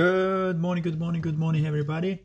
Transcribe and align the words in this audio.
Good 0.00 0.58
morning, 0.58 0.82
good 0.82 0.98
morning, 0.98 1.20
good 1.20 1.38
morning, 1.38 1.66
everybody. 1.66 2.22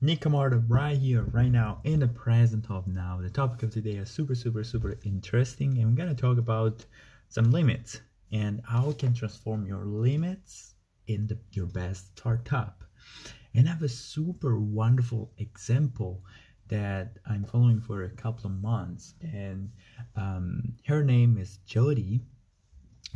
Nick 0.00 0.20
Camardo 0.20 0.64
right 0.68 0.96
here, 0.96 1.22
right 1.32 1.50
now, 1.50 1.80
in 1.82 1.98
the 1.98 2.06
present 2.06 2.70
of 2.70 2.86
now. 2.86 3.18
The 3.20 3.30
topic 3.30 3.64
of 3.64 3.72
today 3.72 3.96
is 3.96 4.10
super, 4.10 4.36
super, 4.36 4.62
super 4.62 4.96
interesting, 5.02 5.76
and 5.76 5.90
we're 5.90 5.96
gonna 5.96 6.14
talk 6.14 6.38
about 6.38 6.86
some 7.30 7.50
limits 7.50 8.00
and 8.30 8.60
how 8.64 8.86
you 8.86 8.94
can 8.94 9.12
transform 9.12 9.66
your 9.66 9.86
limits 9.86 10.74
into 11.08 11.36
your 11.50 11.66
best 11.66 12.16
startup. 12.16 12.84
And 13.52 13.66
I 13.66 13.72
have 13.72 13.82
a 13.82 13.88
super 13.88 14.60
wonderful 14.60 15.32
example 15.38 16.22
that 16.68 17.18
I'm 17.28 17.42
following 17.42 17.80
for 17.80 18.04
a 18.04 18.10
couple 18.10 18.46
of 18.46 18.62
months, 18.62 19.14
and 19.20 19.68
um, 20.14 20.74
her 20.86 21.02
name 21.02 21.38
is 21.38 21.58
Jody 21.66 22.20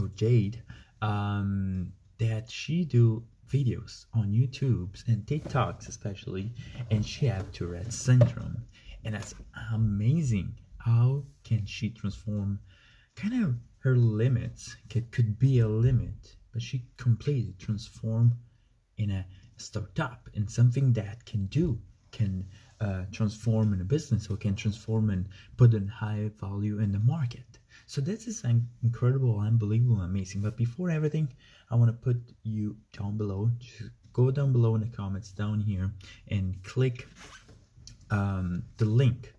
or 0.01 0.09
Jade. 0.17 0.65
Um, 1.01 1.93
that 2.19 2.51
she 2.51 2.85
do 2.85 3.25
videos 3.49 4.07
on 4.15 4.33
YouTube's 4.33 5.05
and 5.07 5.25
TikToks 5.25 5.89
especially, 5.89 6.53
and 6.91 7.05
she 7.05 7.27
have 7.27 7.51
Tourette 7.53 7.93
syndrome, 7.93 8.65
and 9.05 9.15
that's 9.15 9.35
amazing. 9.73 10.55
How 10.79 11.25
can 11.45 11.67
she 11.67 11.91
transform 11.91 12.61
kind 13.17 13.45
of 13.45 13.57
her 13.81 13.97
limits? 13.97 14.77
Could 14.91 15.11
could 15.11 15.39
be 15.39 15.61
a 15.61 15.69
limit, 15.69 16.37
but 16.53 16.63
she 16.63 16.85
completely 16.97 17.55
transform 17.59 18.39
in 18.97 19.11
a 19.11 19.27
startup 19.57 20.29
in 20.35 20.49
something 20.49 20.93
that 20.95 21.25
can 21.25 21.47
do 21.47 21.81
can 22.11 22.47
uh, 22.81 23.03
transform 23.13 23.73
in 23.73 23.81
a 23.81 23.85
business 23.85 24.29
or 24.31 24.37
can 24.37 24.55
transform 24.55 25.11
and 25.11 25.29
put 25.57 25.75
in 25.75 25.87
high 25.87 26.31
value 26.41 26.79
in 26.79 26.93
the 26.93 26.99
market. 26.99 27.48
So 27.89 28.03
this 28.03 28.27
is 28.27 28.45
incredible, 28.83 29.41
unbelievable, 29.41 30.03
amazing. 30.03 30.43
But 30.43 30.59
before 30.59 30.91
everything, 30.91 31.33
I 31.71 31.75
want 31.75 31.89
to 31.89 31.97
put 31.97 32.21
you 32.43 32.77
down 32.93 33.17
below. 33.17 33.51
Just 33.59 33.93
go 34.13 34.31
down 34.31 34.53
below 34.53 34.75
in 34.75 34.83
the 34.83 34.95
comments 34.95 35.33
down 35.33 35.59
here 35.59 35.91
and 36.31 36.63
click 36.65 37.09
um, 38.11 38.63
the 38.77 38.85
link 38.85 39.33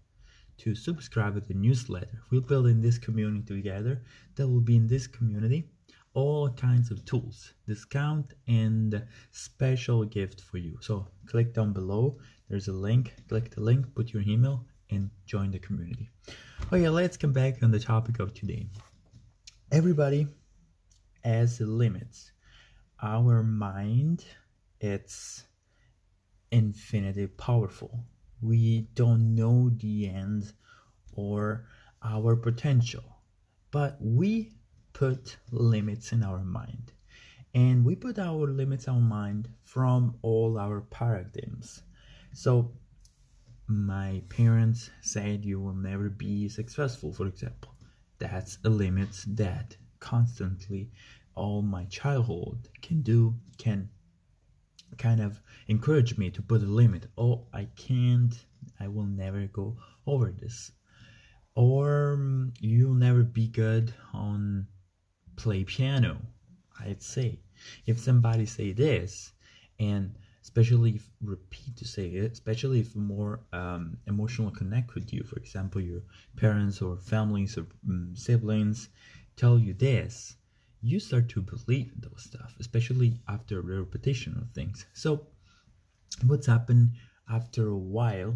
to 0.58 0.74
subscribe 0.74 1.36
to 1.36 1.42
the 1.42 1.54
newsletter. 1.54 2.24
We're 2.32 2.42
building 2.42 2.82
this 2.82 2.98
community 2.98 3.46
together. 3.46 4.02
That 4.34 4.48
will 4.48 4.62
be 4.62 4.78
in 4.78 4.88
this 4.88 5.06
community 5.06 5.70
all 6.16 6.50
kinds 6.50 6.90
of 6.90 7.06
tools, 7.06 7.54
discount 7.68 8.34
and 8.48 9.06
special 9.32 10.06
gift 10.06 10.42
for 10.42 10.58
you. 10.58 10.76
So 10.82 11.08
click 11.28 11.54
down 11.54 11.72
below. 11.72 12.18
There's 12.50 12.68
a 12.68 12.74
link. 12.74 13.14
Click 13.28 13.52
the 13.52 13.62
link, 13.62 13.86
put 13.94 14.12
your 14.12 14.24
email, 14.24 14.66
and 14.90 15.12
join 15.28 15.52
the 15.52 15.60
community. 15.60 16.10
Oh, 16.62 16.76
okay, 16.76 16.90
let's 16.90 17.18
come 17.18 17.34
back 17.34 17.64
on 17.64 17.72
the 17.72 17.80
topic 17.80 18.20
of 18.20 18.34
today. 18.34 18.68
Everybody 19.72 20.28
has 21.24 21.60
limits. 21.60 22.32
Our 23.02 23.42
mind, 23.44 24.24
it's 24.80 25.46
infinitely 26.52 27.28
powerful. 27.28 28.04
We 28.42 28.88
don't 28.94 29.36
know 29.36 29.70
the 29.70 30.10
end 30.10 30.54
or 31.14 31.66
our 32.04 32.36
potential, 32.36 33.04
but 33.72 33.98
we 34.00 34.52
put 34.94 35.38
limits 35.52 36.12
in 36.12 36.24
our 36.24 36.44
mind. 36.44 36.92
And 37.56 37.84
we 37.84 37.96
put 37.96 38.20
our 38.20 38.48
limits 38.48 38.88
on 38.88 39.04
mind 39.04 39.50
from 39.64 40.18
all 40.22 40.60
our 40.60 40.82
paradigms. 40.82 41.82
So 42.34 42.74
my 43.70 44.22
parents 44.30 44.90
said 45.02 45.46
you 45.46 45.62
will 45.62 45.76
never 45.76 46.10
be 46.10 46.50
successful, 46.50 47.14
for 47.14 47.28
example. 47.28 47.76
That's 48.18 48.58
a 48.66 48.70
limit 48.70 49.10
that 49.28 49.78
constantly 50.00 50.92
all 51.36 51.62
my 51.62 51.86
childhood 51.86 52.68
can 52.82 53.02
do, 53.02 53.36
can 53.60 53.90
kind 54.98 55.22
of 55.22 55.40
encourage 55.68 56.18
me 56.18 56.32
to 56.32 56.42
put 56.42 56.64
a 56.64 56.66
limit. 56.66 57.06
Oh, 57.16 57.46
I 57.54 57.68
can't, 57.76 58.34
I 58.80 58.88
will 58.88 59.06
never 59.06 59.46
go 59.46 59.78
over 60.08 60.32
this. 60.32 60.72
Or 61.54 62.14
um, 62.14 62.54
you'll 62.60 62.96
never 62.96 63.22
be 63.24 63.48
good 63.48 63.94
on 64.14 64.66
play 65.36 65.64
piano, 65.64 66.18
I'd 66.80 67.04
say. 67.04 67.40
If 67.86 68.00
somebody 68.00 68.46
say 68.46 68.72
this 68.72 69.32
and 69.80 70.16
especially 70.50 70.96
if 70.96 71.08
repeat 71.22 71.78
to 71.78 71.86
say 71.86 72.08
it, 72.08 72.32
especially 72.32 72.80
if 72.80 72.96
more 72.96 73.40
um, 73.54 73.96
emotional 74.08 74.50
connect 74.50 74.96
with 74.96 75.14
you. 75.14 75.22
For 75.24 75.38
example, 75.38 75.80
your 75.80 76.02
parents 76.38 76.82
or 76.82 76.98
families 76.98 77.56
or 77.56 77.68
um, 77.88 78.16
siblings 78.16 78.90
tell 79.36 79.60
you 79.60 79.76
this, 79.76 80.38
you 80.82 81.00
start 81.00 81.30
to 81.30 81.42
believe 81.44 81.92
those 82.02 82.24
stuff, 82.24 82.56
especially 82.60 83.20
after 83.28 83.62
repetition 83.62 84.40
of 84.42 84.50
things. 84.50 84.88
So, 84.94 85.28
what's 86.26 86.48
happened 86.48 86.94
after 87.30 87.68
a 87.68 87.78
while? 87.78 88.36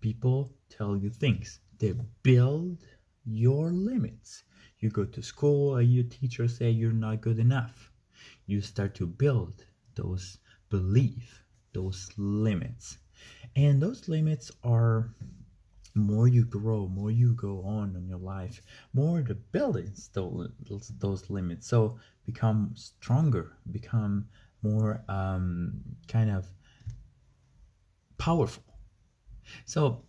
People 0.00 0.56
tell 0.68 0.96
you 0.96 1.08
things. 1.08 1.60
They 1.78 1.94
build 2.24 2.78
your 3.24 3.70
limits. 3.70 4.42
You 4.80 4.90
go 4.90 5.04
to 5.04 5.22
school, 5.22 5.76
and 5.76 5.88
your 5.88 6.04
teacher 6.04 6.48
say 6.48 6.70
you're 6.70 7.02
not 7.06 7.20
good 7.20 7.38
enough. 7.38 7.92
You 8.46 8.60
start 8.60 8.96
to 8.96 9.06
build 9.06 9.66
those 9.94 10.38
believe 10.68 11.42
those 11.72 12.10
limits. 12.16 12.98
And 13.54 13.80
those 13.80 14.08
limits 14.08 14.50
are 14.64 15.10
more 15.94 16.28
you 16.28 16.44
grow, 16.44 16.88
more 16.88 17.10
you 17.10 17.32
go 17.34 17.62
on 17.62 17.96
in 17.96 18.06
your 18.06 18.18
life, 18.18 18.60
more 18.92 19.22
the 19.22 19.34
buildings 19.34 20.10
those, 20.12 20.50
those 20.98 21.30
limits. 21.30 21.66
So 21.66 21.98
become 22.24 22.72
stronger, 22.74 23.56
become 23.70 24.26
more 24.62 25.02
um, 25.08 25.72
kind 26.08 26.30
of 26.30 26.46
powerful. 28.18 28.62
So, 29.64 30.02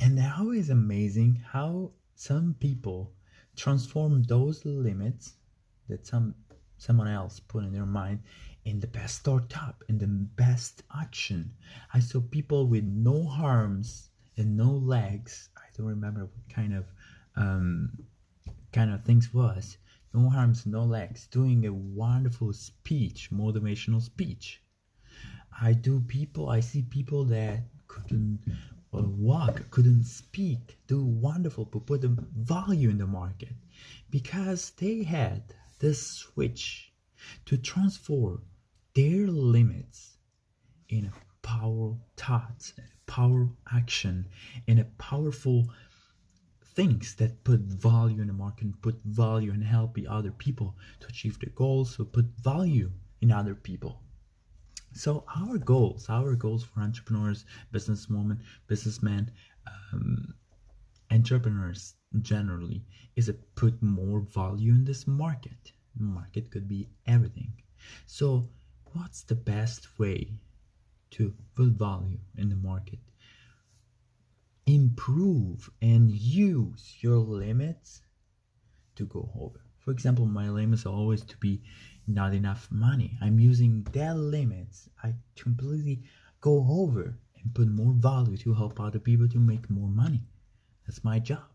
and 0.00 0.14
now 0.14 0.50
is 0.50 0.70
amazing 0.70 1.42
how 1.44 1.92
some 2.14 2.54
people 2.60 3.12
transform 3.56 4.22
those 4.24 4.64
limits 4.64 5.34
that 5.88 6.06
some 6.06 6.34
someone 6.76 7.08
else 7.08 7.40
put 7.40 7.64
in 7.64 7.72
their 7.72 7.86
mind 7.86 8.20
in 8.68 8.80
the 8.80 8.86
best 8.86 9.16
startup, 9.16 9.82
in 9.88 9.96
the 9.96 10.06
best 10.06 10.82
action. 10.94 11.50
I 11.94 12.00
saw 12.00 12.20
people 12.20 12.66
with 12.66 12.84
no 12.84 13.26
arms 13.30 14.10
and 14.36 14.58
no 14.58 14.70
legs. 14.70 15.48
I 15.56 15.62
don't 15.74 15.86
remember 15.86 16.26
what 16.26 16.54
kind 16.54 16.74
of 16.74 16.84
um, 17.34 17.90
kind 18.70 18.92
of 18.92 19.02
things 19.04 19.32
was. 19.32 19.78
No 20.12 20.30
arms, 20.34 20.66
no 20.66 20.84
legs, 20.84 21.26
doing 21.28 21.64
a 21.64 21.72
wonderful 21.72 22.52
speech, 22.52 23.30
motivational 23.32 24.02
speech. 24.02 24.60
I 25.60 25.72
do 25.72 26.00
people. 26.00 26.50
I 26.50 26.60
see 26.60 26.82
people 26.82 27.24
that 27.24 27.60
couldn't 27.86 28.40
uh, 28.92 29.02
walk, 29.02 29.70
couldn't 29.70 30.04
speak, 30.04 30.78
do 30.86 31.02
wonderful, 31.04 31.64
but 31.64 31.86
put 31.86 32.02
the 32.02 32.14
value 32.36 32.90
in 32.90 32.98
the 32.98 33.06
market 33.06 33.54
because 34.10 34.70
they 34.72 35.04
had 35.04 35.54
this 35.78 36.02
switch 36.02 36.92
to 37.46 37.56
transform 37.56 38.42
their 38.98 39.28
limits 39.28 40.18
in 40.88 41.04
a 41.04 41.46
powerful 41.46 42.00
thoughts, 42.16 42.74
power 43.06 43.48
action, 43.72 44.26
in 44.66 44.80
a 44.80 44.84
powerful 44.98 45.68
things 46.74 47.14
that 47.14 47.44
put 47.44 47.60
value 47.60 48.20
in 48.20 48.26
the 48.26 48.32
market, 48.32 48.66
put 48.82 48.98
value 49.04 49.52
and 49.52 49.62
help 49.62 49.94
the 49.94 50.08
other 50.08 50.32
people 50.32 50.74
to 50.98 51.06
achieve 51.06 51.38
their 51.38 51.52
goals, 51.54 51.94
so 51.94 52.04
put 52.04 52.26
value 52.42 52.90
in 53.20 53.30
other 53.30 53.54
people. 53.54 54.02
So 54.94 55.24
our 55.36 55.58
goals, 55.58 56.08
our 56.08 56.34
goals 56.34 56.64
for 56.64 56.80
entrepreneurs, 56.80 57.44
businesswomen, 57.72 58.38
businessmen, 58.66 59.30
um, 59.92 60.34
entrepreneurs 61.12 61.94
generally, 62.20 62.84
is 63.14 63.26
to 63.26 63.34
put 63.54 63.80
more 63.80 64.22
value 64.22 64.72
in 64.72 64.84
this 64.84 65.06
market. 65.06 65.72
Market 65.96 66.50
could 66.50 66.66
be 66.66 66.88
everything. 67.06 67.52
So 68.06 68.48
what's 68.92 69.22
the 69.22 69.34
best 69.34 69.98
way 69.98 70.40
to 71.12 71.34
put 71.54 71.68
value 71.68 72.18
in 72.36 72.48
the 72.48 72.56
market? 72.56 72.98
Improve 74.66 75.70
and 75.80 76.10
use 76.10 76.96
your 77.00 77.18
limits 77.18 78.02
to 78.96 79.06
go 79.06 79.30
over. 79.38 79.60
For 79.78 79.90
example, 79.92 80.26
my 80.26 80.50
limits 80.50 80.84
are 80.84 80.92
always 80.92 81.24
to 81.24 81.36
be 81.38 81.62
not 82.06 82.34
enough 82.34 82.68
money. 82.70 83.16
I'm 83.22 83.38
using 83.38 83.84
that 83.92 84.16
limits. 84.16 84.88
I 85.02 85.14
completely 85.36 86.02
go 86.40 86.66
over 86.68 87.18
and 87.42 87.54
put 87.54 87.68
more 87.68 87.92
value 87.92 88.36
to 88.38 88.54
help 88.54 88.80
other 88.80 88.98
people 88.98 89.28
to 89.28 89.38
make 89.38 89.70
more 89.70 89.88
money. 89.88 90.22
That's 90.86 91.04
my 91.04 91.18
job. 91.18 91.48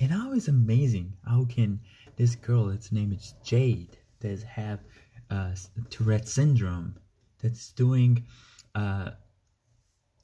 And 0.00 0.10
how 0.10 0.32
is 0.32 0.48
amazing 0.48 1.14
how 1.26 1.44
can 1.44 1.80
this 2.16 2.34
girl, 2.34 2.70
its 2.70 2.92
name 2.92 3.12
is 3.12 3.34
Jade, 3.44 3.96
that 4.20 4.42
have 4.42 4.80
uh, 5.30 5.54
Tourette 5.90 6.28
syndrome 6.28 6.96
that's 7.42 7.72
doing 7.72 8.24
uh, 8.74 9.10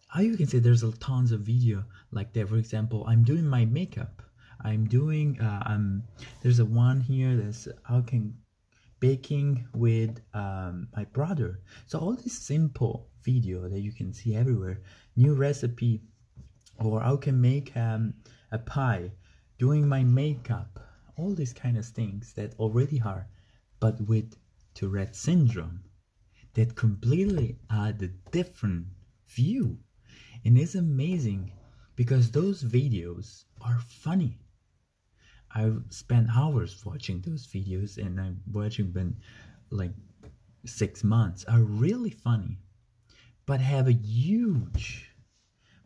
how 0.09 0.21
you 0.21 0.37
can 0.37 0.47
say 0.47 0.59
there's 0.59 0.83
a 0.83 0.93
tons 0.93 1.33
of 1.33 1.41
video 1.41 1.85
like 2.11 2.33
that 2.35 2.49
for 2.49 2.57
example 2.57 3.05
i'm 3.09 3.23
doing 3.23 3.47
my 3.47 3.65
makeup 3.65 4.23
i'm 4.61 4.87
doing 4.87 5.41
uh, 5.41 5.63
i'm 5.65 6.03
there's 6.43 6.59
a 6.59 6.65
one 6.65 7.01
here 7.01 7.35
that's 7.37 7.67
how 7.85 8.01
can 8.03 8.35
baking 9.03 9.67
with 9.75 10.21
um, 10.33 10.87
my 10.97 11.05
brother. 11.07 11.59
So 11.87 11.99
all 11.99 12.15
this 12.15 12.39
simple 12.39 13.09
video 13.25 13.69
that 13.69 13.81
you 13.81 13.91
can 13.91 14.15
see 14.15 14.37
everywhere, 14.37 14.81
new 15.17 15.35
recipe, 15.35 16.01
or 16.79 17.01
how 17.01 17.17
can 17.17 17.41
make 17.41 17.77
um, 17.77 18.15
a 18.53 18.59
pie, 18.59 19.11
doing 19.59 19.89
my 19.89 20.05
makeup, 20.05 20.79
all 21.17 21.35
these 21.35 21.53
kind 21.53 21.77
of 21.77 21.85
things 21.85 22.33
that 22.35 22.55
already 22.61 23.03
are, 23.05 23.27
but 23.81 24.01
with 24.03 24.37
Tourette 24.75 25.15
syndrome, 25.17 25.85
that 26.55 26.75
completely 26.75 27.59
add 27.71 28.03
a 28.03 28.09
different 28.31 28.87
view, 29.27 29.79
and 30.45 30.59
it's 30.59 30.75
amazing 30.75 31.53
because 31.97 32.31
those 32.31 32.63
videos 32.63 33.45
are 33.61 33.81
funny. 33.81 34.39
I've 35.55 35.83
spent 35.91 36.29
hours 36.35 36.85
watching 36.85 37.21
those 37.21 37.47
videos 37.47 37.99
and 37.99 38.19
I'm 38.21 38.41
watching 38.51 38.93
them 38.93 39.17
like 39.71 39.93
six 40.65 41.05
months 41.05 41.45
are 41.45 41.63
really 41.63 42.11
funny, 42.11 42.59
but 43.47 43.61
have 43.61 43.89
a 43.89 43.93
huge 43.93 45.15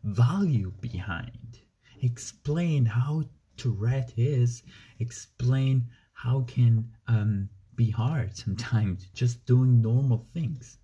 value 0.03 0.71
behind. 0.79 1.59
Explain 2.01 2.85
how 2.85 3.23
Tourette 3.57 4.13
is, 4.15 4.63
explain 4.99 5.87
how 6.13 6.41
can 6.41 6.89
um, 7.07 7.49
be 7.77 7.89
hard 7.89 8.35
sometimes 8.35 9.07
just 9.13 9.45
doing 9.45 9.81
normal 9.81 10.27
things 10.33 10.79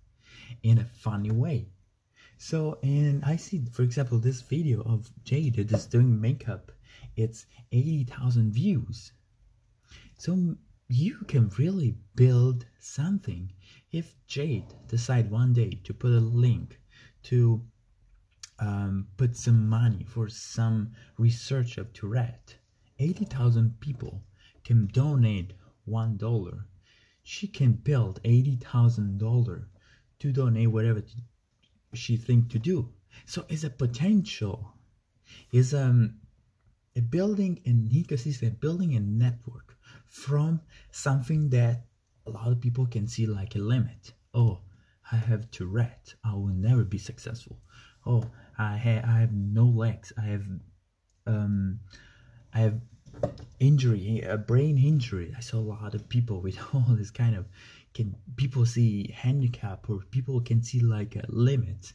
in 0.62 0.78
a 0.78 0.84
funny 0.84 1.30
way. 1.30 1.68
So, 2.38 2.78
and 2.82 3.22
I 3.24 3.36
see, 3.36 3.66
for 3.72 3.82
example, 3.82 4.18
this 4.18 4.40
video 4.40 4.80
of 4.82 5.10
Jade 5.24 5.56
that 5.56 5.72
is 5.72 5.86
doing 5.86 6.20
makeup. 6.20 6.72
It's 7.16 7.44
80,000 7.70 8.52
views. 8.52 9.12
So 10.16 10.56
you 10.88 11.18
can 11.28 11.50
really 11.58 11.96
build 12.14 12.66
something. 12.78 13.52
If 13.92 14.14
Jade 14.26 14.72
decide 14.88 15.30
one 15.30 15.52
day 15.52 15.80
to 15.84 15.92
put 15.92 16.12
a 16.12 16.20
link 16.20 16.80
to 17.24 17.62
um, 18.58 19.08
put 19.16 19.36
some 19.36 19.68
money 19.68 20.04
for 20.04 20.28
some 20.28 20.92
research 21.18 21.78
of 21.78 21.92
Tourette, 21.92 22.54
80,000 22.98 23.80
people 23.80 24.22
can 24.62 24.86
donate 24.86 25.52
one 25.84 26.16
dollar. 26.16 26.66
She 27.24 27.48
can 27.48 27.72
build 27.72 28.22
$80,000 28.22 29.64
to 30.20 30.32
donate 30.32 30.70
whatever 30.70 31.02
she 31.94 32.16
think 32.16 32.50
to 32.50 32.58
do. 32.58 32.90
So 33.26 33.44
it's 33.48 33.64
a 33.64 33.70
potential. 33.70 34.74
Is 35.50 35.72
um 35.74 36.20
a 36.94 37.00
building 37.00 37.60
an 37.64 37.88
ecosystem, 37.92 38.60
building 38.60 38.94
a 38.94 39.00
network 39.00 39.76
from 40.06 40.60
something 40.90 41.48
that 41.50 41.86
a 42.26 42.30
lot 42.30 42.52
of 42.52 42.60
people 42.60 42.86
can 42.86 43.08
see 43.08 43.26
like 43.26 43.56
a 43.56 43.58
limit. 43.58 44.12
Oh, 44.32 44.60
I 45.10 45.16
have 45.16 45.50
Tourette. 45.50 46.14
I 46.24 46.34
will 46.34 46.54
never 46.68 46.84
be 46.84 46.98
successful. 46.98 47.58
Oh, 48.06 48.30
I 48.58 48.76
have 48.76 49.04
I 49.04 49.20
have 49.20 49.32
no 49.32 49.64
legs. 49.64 50.12
I 50.18 50.26
have 50.26 50.46
um 51.26 51.80
I 52.52 52.60
have 52.60 52.80
injury, 53.60 54.20
a 54.20 54.36
brain 54.36 54.78
injury. 54.78 55.34
I 55.36 55.40
saw 55.40 55.58
a 55.58 55.60
lot 55.60 55.94
of 55.94 56.08
people 56.08 56.40
with 56.40 56.58
all 56.74 56.84
this 56.88 57.10
kind 57.10 57.36
of 57.36 57.46
can 57.94 58.14
people 58.36 58.66
see 58.66 59.12
handicap 59.14 59.88
or 59.88 60.00
people 60.10 60.40
can 60.40 60.62
see 60.62 60.80
like 60.80 61.16
a 61.16 61.24
limit 61.28 61.92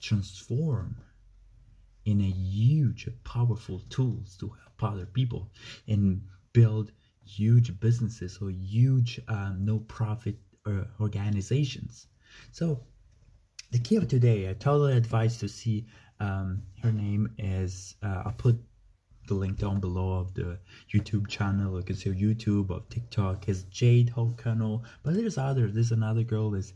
transform 0.00 0.96
in 2.04 2.20
a 2.20 2.30
huge 2.30 3.08
powerful 3.24 3.80
tools 3.90 4.36
to 4.38 4.48
help 4.48 4.92
other 4.92 5.06
people 5.06 5.50
and 5.88 6.22
build 6.52 6.92
huge 7.26 7.78
businesses 7.80 8.38
or 8.40 8.50
huge 8.50 9.20
um, 9.28 9.58
no 9.60 9.78
profit 9.80 10.36
uh, 10.66 10.84
organizations 11.00 12.06
so 12.52 12.80
the 13.72 13.78
key 13.78 13.96
of 13.96 14.08
today 14.08 14.48
i 14.48 14.52
totally 14.54 14.96
advise 14.96 15.38
to 15.38 15.48
see 15.48 15.86
um, 16.20 16.62
her 16.82 16.92
name 16.92 17.30
is 17.38 17.94
uh, 18.02 18.22
i'll 18.24 18.32
put 18.32 18.58
the 19.28 19.34
link 19.34 19.58
down 19.58 19.80
below 19.80 20.18
of 20.18 20.34
the 20.34 20.58
YouTube 20.92 21.28
channel. 21.28 21.76
You 21.76 21.84
can 21.84 21.96
see 21.96 22.10
YouTube 22.10 22.70
of 22.70 22.88
TikTok 22.88 23.48
is 23.48 23.64
Jade 23.64 24.12
Hokano. 24.16 24.82
But 25.02 25.14
there's 25.14 25.38
other. 25.38 25.68
There's 25.68 25.92
another 25.92 26.24
girl. 26.24 26.54
Is 26.54 26.72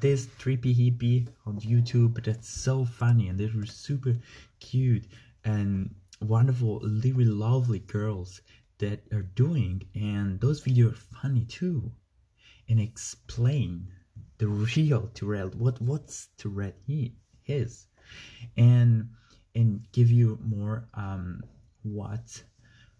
this 0.00 0.26
trippy 0.38 0.74
hippie 0.74 1.28
on 1.46 1.60
YouTube, 1.60 2.24
that's 2.24 2.48
so 2.48 2.84
funny 2.84 3.28
and 3.28 3.38
they're 3.38 3.66
super 3.66 4.16
cute 4.58 5.04
and 5.44 5.94
wonderful, 6.20 6.80
really 6.80 7.24
lovely 7.24 7.80
girls 7.80 8.40
that 8.78 9.00
are 9.12 9.22
doing. 9.22 9.82
And 9.94 10.40
those 10.40 10.62
videos 10.62 10.92
are 10.92 11.18
funny 11.20 11.44
too, 11.44 11.90
and 12.68 12.80
explain 12.80 13.88
the 14.38 14.48
real 14.48 15.10
Tourette. 15.14 15.54
What 15.54 15.80
what's 15.80 16.28
Tourette 16.38 16.78
he 16.86 17.14
is, 17.46 17.86
and 18.56 19.10
and 19.54 19.86
give 19.92 20.10
you 20.10 20.38
more 20.42 20.88
um 20.94 21.42
what 21.82 22.42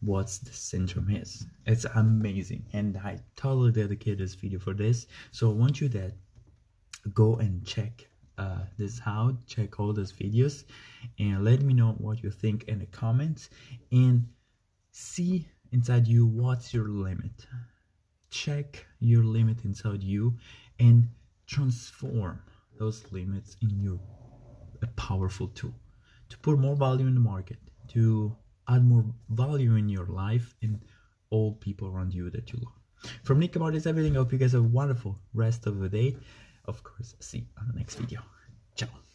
what 0.02 0.26
the 0.44 0.52
syndrome 0.52 1.10
is. 1.10 1.46
It's 1.66 1.84
amazing, 1.84 2.64
and 2.72 2.96
I 2.96 3.18
totally 3.36 3.72
dedicate 3.72 4.18
this 4.18 4.34
video 4.34 4.58
for 4.58 4.72
this. 4.72 5.06
So 5.30 5.50
I 5.50 5.54
want 5.54 5.80
you 5.80 5.88
that 5.90 6.12
go 7.12 7.36
and 7.36 7.64
check 7.66 8.08
uh, 8.38 8.60
this 8.78 9.00
out, 9.06 9.46
check 9.46 9.78
all 9.78 9.92
those 9.92 10.12
videos, 10.12 10.64
and 11.18 11.44
let 11.44 11.60
me 11.60 11.74
know 11.74 11.92
what 11.98 12.22
you 12.22 12.30
think 12.30 12.64
in 12.64 12.78
the 12.78 12.86
comments, 12.86 13.50
and 13.92 14.26
see 14.90 15.46
inside 15.72 16.08
you 16.08 16.26
what's 16.26 16.72
your 16.72 16.88
limit. 16.88 17.46
Check 18.30 18.86
your 19.00 19.22
limit 19.22 19.64
inside 19.64 20.02
you, 20.02 20.38
and 20.78 21.08
transform 21.46 22.40
those 22.78 23.04
limits 23.12 23.56
in 23.60 23.82
your 23.82 24.00
a 24.82 24.86
powerful 24.96 25.48
tool 25.48 25.74
to 26.30 26.38
put 26.38 26.58
more 26.58 26.74
value 26.74 27.06
in 27.06 27.12
the 27.12 27.20
market 27.20 27.58
to 27.88 28.34
add 28.70 28.84
more 28.84 29.04
value 29.28 29.74
in 29.76 29.88
your 29.88 30.06
life 30.06 30.54
and 30.62 30.80
all 31.30 31.54
people 31.54 31.88
around 31.88 32.14
you 32.14 32.30
that 32.30 32.52
you 32.52 32.58
love. 32.62 33.12
From 33.24 33.38
Nick 33.38 33.56
about 33.56 33.74
everything. 33.86 34.14
I 34.14 34.18
hope 34.18 34.32
you 34.32 34.38
guys 34.38 34.52
have 34.52 34.62
a 34.62 34.64
wonderful 34.64 35.18
rest 35.34 35.66
of 35.66 35.78
the 35.78 35.88
day. 35.88 36.16
Of 36.66 36.82
course, 36.82 37.14
see 37.20 37.38
you 37.38 37.46
on 37.58 37.68
the 37.68 37.78
next 37.78 37.96
video. 37.96 38.20
Ciao. 38.76 39.09